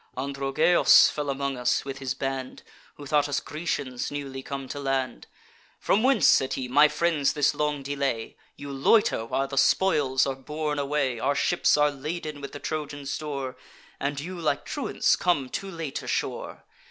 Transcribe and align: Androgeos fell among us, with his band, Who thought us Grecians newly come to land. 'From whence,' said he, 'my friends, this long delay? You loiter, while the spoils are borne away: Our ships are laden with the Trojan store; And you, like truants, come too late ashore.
Androgeos 0.17 1.09
fell 1.11 1.29
among 1.29 1.57
us, 1.57 1.85
with 1.85 1.99
his 1.99 2.15
band, 2.15 2.63
Who 2.95 3.05
thought 3.05 3.29
us 3.29 3.39
Grecians 3.39 4.09
newly 4.09 4.41
come 4.41 4.67
to 4.69 4.79
land. 4.79 5.27
'From 5.79 6.01
whence,' 6.01 6.25
said 6.25 6.53
he, 6.53 6.67
'my 6.67 6.87
friends, 6.87 7.33
this 7.33 7.53
long 7.53 7.83
delay? 7.83 8.35
You 8.55 8.71
loiter, 8.71 9.23
while 9.25 9.47
the 9.47 9.59
spoils 9.59 10.25
are 10.25 10.33
borne 10.33 10.79
away: 10.79 11.19
Our 11.19 11.35
ships 11.35 11.77
are 11.77 11.91
laden 11.91 12.41
with 12.41 12.51
the 12.53 12.57
Trojan 12.59 13.05
store; 13.05 13.55
And 13.99 14.19
you, 14.19 14.39
like 14.39 14.65
truants, 14.65 15.15
come 15.15 15.49
too 15.49 15.69
late 15.69 16.01
ashore. 16.01 16.63